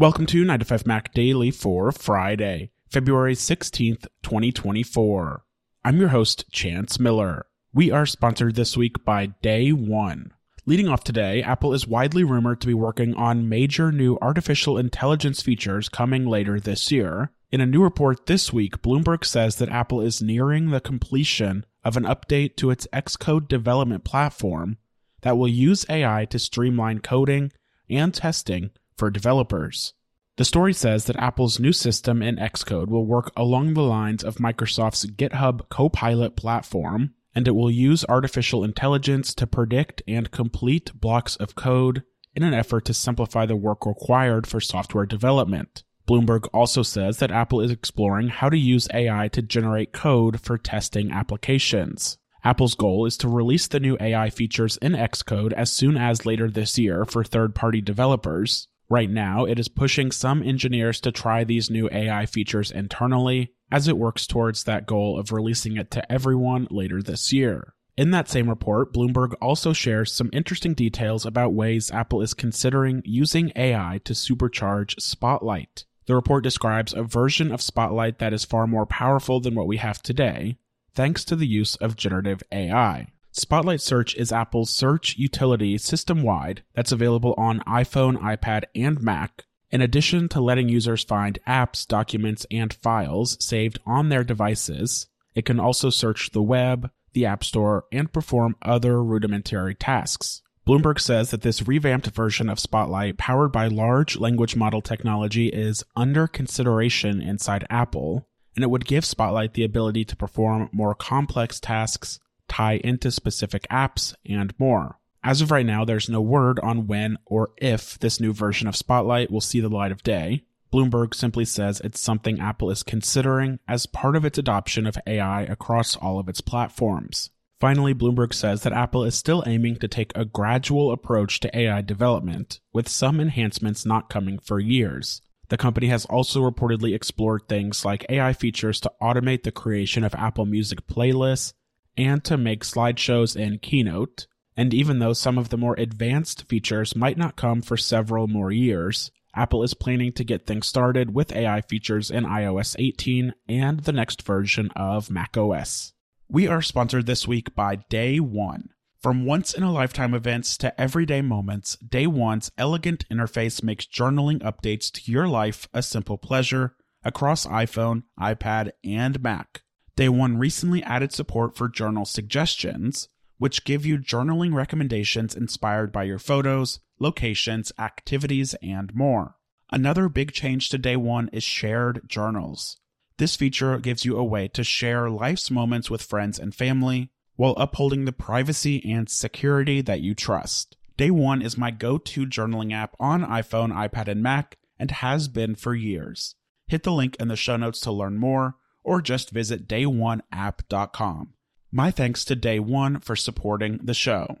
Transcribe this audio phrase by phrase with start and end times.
[0.00, 5.44] Welcome to 9 to 5 Mac Daily for Friday, February 16th, 2024.
[5.84, 7.44] I'm your host, Chance Miller.
[7.74, 10.32] We are sponsored this week by Day One.
[10.64, 15.42] Leading off today, Apple is widely rumored to be working on major new artificial intelligence
[15.42, 17.32] features coming later this year.
[17.52, 21.98] In a new report this week, Bloomberg says that Apple is nearing the completion of
[21.98, 24.78] an update to its Xcode development platform
[25.20, 27.52] that will use AI to streamline coding
[27.90, 28.70] and testing
[29.00, 29.94] for developers.
[30.36, 34.36] The story says that Apple's new system in Xcode will work along the lines of
[34.36, 41.34] Microsoft's GitHub Copilot platform, and it will use artificial intelligence to predict and complete blocks
[41.36, 42.02] of code
[42.34, 45.82] in an effort to simplify the work required for software development.
[46.06, 50.58] Bloomberg also says that Apple is exploring how to use AI to generate code for
[50.58, 52.18] testing applications.
[52.44, 56.50] Apple's goal is to release the new AI features in Xcode as soon as later
[56.50, 58.68] this year for third party developers.
[58.90, 63.86] Right now, it is pushing some engineers to try these new AI features internally as
[63.86, 67.74] it works towards that goal of releasing it to everyone later this year.
[67.96, 73.00] In that same report, Bloomberg also shares some interesting details about ways Apple is considering
[73.04, 75.84] using AI to supercharge Spotlight.
[76.06, 79.76] The report describes a version of Spotlight that is far more powerful than what we
[79.76, 80.56] have today,
[80.94, 83.06] thanks to the use of generative AI.
[83.32, 89.44] Spotlight Search is Apple's search utility system wide that's available on iPhone, iPad, and Mac.
[89.70, 95.44] In addition to letting users find apps, documents, and files saved on their devices, it
[95.44, 100.42] can also search the web, the App Store, and perform other rudimentary tasks.
[100.66, 105.84] Bloomberg says that this revamped version of Spotlight, powered by large language model technology, is
[105.94, 111.60] under consideration inside Apple, and it would give Spotlight the ability to perform more complex
[111.60, 112.18] tasks,
[112.50, 114.98] tie into specific apps, and more.
[115.22, 118.76] As of right now, there's no word on when or if this new version of
[118.76, 120.42] Spotlight will see the light of day.
[120.72, 125.42] Bloomberg simply says it's something Apple is considering as part of its adoption of AI
[125.42, 127.30] across all of its platforms.
[127.58, 131.82] Finally, Bloomberg says that Apple is still aiming to take a gradual approach to AI
[131.82, 135.20] development, with some enhancements not coming for years.
[135.50, 140.14] The company has also reportedly explored things like AI features to automate the creation of
[140.14, 141.52] Apple Music playlists
[142.00, 144.26] and to make slideshows in Keynote.
[144.56, 148.50] And even though some of the more advanced features might not come for several more
[148.50, 153.80] years, Apple is planning to get things started with AI features in iOS 18 and
[153.80, 155.92] the next version of macOS.
[156.28, 158.70] We are sponsored this week by Day One.
[159.02, 164.40] From once in a lifetime events to everyday moments, Day One's elegant interface makes journaling
[164.40, 169.62] updates to your life a simple pleasure across iPhone, iPad, and Mac.
[170.00, 176.04] Day One recently added support for journal suggestions, which give you journaling recommendations inspired by
[176.04, 179.36] your photos, locations, activities, and more.
[179.70, 182.78] Another big change to Day One is shared journals.
[183.18, 187.54] This feature gives you a way to share life's moments with friends and family while
[187.58, 190.78] upholding the privacy and security that you trust.
[190.96, 195.28] Day One is my go to journaling app on iPhone, iPad, and Mac, and has
[195.28, 196.36] been for years.
[196.68, 201.34] Hit the link in the show notes to learn more, or just visit dayoneapp.com.
[201.72, 204.38] My thanks to Day One for supporting the show.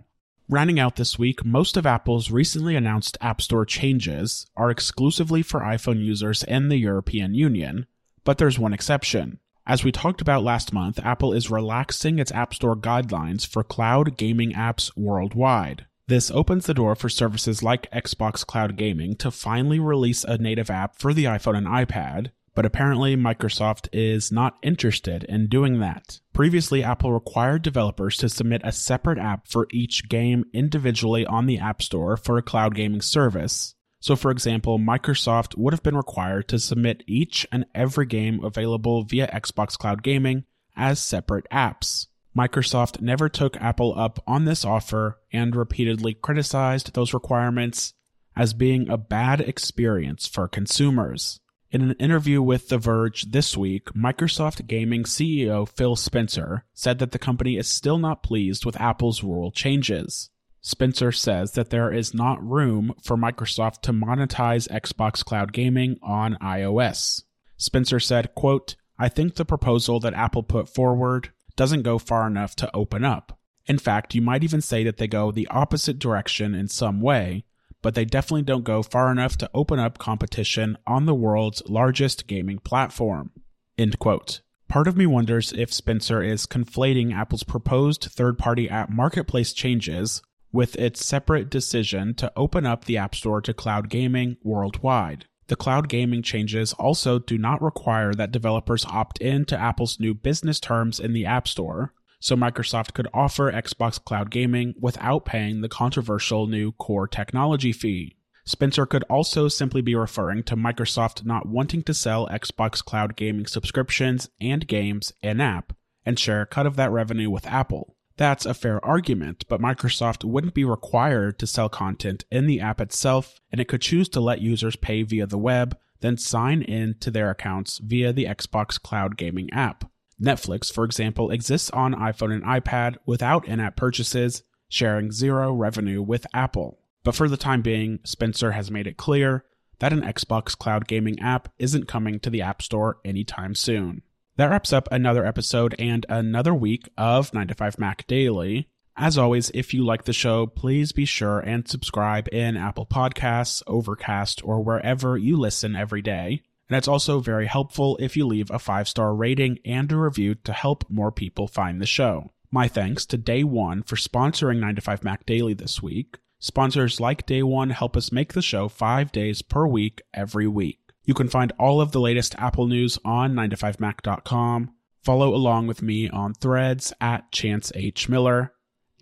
[0.48, 5.60] Rounding out this week, most of Apple's recently announced App Store changes are exclusively for
[5.60, 7.86] iPhone users in the European Union,
[8.24, 9.38] but there's one exception.
[9.64, 14.16] As we talked about last month, Apple is relaxing its App Store guidelines for cloud
[14.16, 15.86] gaming apps worldwide.
[16.08, 20.68] This opens the door for services like Xbox Cloud Gaming to finally release a native
[20.68, 26.20] app for the iPhone and iPad, but apparently Microsoft is not interested in doing that.
[26.34, 31.58] Previously, Apple required developers to submit a separate app for each game individually on the
[31.58, 33.74] App Store for a cloud gaming service.
[33.98, 39.04] So, for example, Microsoft would have been required to submit each and every game available
[39.04, 40.44] via Xbox Cloud Gaming
[40.76, 42.08] as separate apps.
[42.36, 47.94] Microsoft never took Apple up on this offer and repeatedly criticized those requirements
[48.36, 51.40] as being a bad experience for consumers.
[51.72, 57.12] In an interview with The Verge this week, Microsoft Gaming CEO Phil Spencer said that
[57.12, 60.30] the company is still not pleased with Apple's rule changes.
[60.60, 66.36] Spencer says that there is not room for Microsoft to monetize Xbox Cloud Gaming on
[66.42, 67.22] iOS.
[67.56, 72.56] Spencer said, quote, I think the proposal that Apple put forward doesn't go far enough
[72.56, 73.38] to open up.
[73.66, 77.44] In fact, you might even say that they go the opposite direction in some way,
[77.82, 82.26] but they definitely don't go far enough to open up competition on the world's largest
[82.26, 83.30] gaming platform.
[83.78, 84.40] End quote.
[84.68, 90.22] Part of me wonders if Spencer is conflating Apple's proposed third party app marketplace changes
[90.52, 95.26] with its separate decision to open up the App Store to cloud gaming worldwide.
[95.48, 100.14] The cloud gaming changes also do not require that developers opt in to Apple's new
[100.14, 105.60] business terms in the App Store, so Microsoft could offer Xbox Cloud Gaming without paying
[105.60, 108.16] the controversial new core technology fee.
[108.44, 113.46] Spencer could also simply be referring to Microsoft not wanting to sell Xbox Cloud Gaming
[113.46, 115.72] subscriptions and games in app
[116.04, 117.96] and share a cut of that revenue with Apple.
[118.16, 122.80] That's a fair argument, but Microsoft wouldn't be required to sell content in the app
[122.80, 126.96] itself, and it could choose to let users pay via the web, then sign in
[127.00, 129.89] to their accounts via the Xbox Cloud Gaming app.
[130.20, 136.02] Netflix, for example, exists on iPhone and iPad without in app purchases, sharing zero revenue
[136.02, 136.78] with Apple.
[137.02, 139.44] But for the time being, Spencer has made it clear
[139.78, 144.02] that an Xbox Cloud Gaming app isn't coming to the App Store anytime soon.
[144.36, 148.68] That wraps up another episode and another week of 9 to 5 Mac Daily.
[148.96, 153.62] As always, if you like the show, please be sure and subscribe in Apple Podcasts,
[153.66, 156.42] Overcast, or wherever you listen every day.
[156.70, 160.36] And it's also very helpful if you leave a five star rating and a review
[160.36, 162.30] to help more people find the show.
[162.52, 166.18] My thanks to Day One for sponsoring 9 to 5 Mac Daily this week.
[166.38, 170.78] Sponsors like Day One help us make the show five days per week every week.
[171.04, 174.72] You can find all of the latest Apple news on 9to5mac.com.
[175.02, 178.08] Follow along with me on threads at Chance H.
[178.08, 178.52] Miller,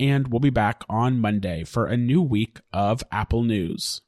[0.01, 4.01] and we'll be back on Monday for a new week of Apple news.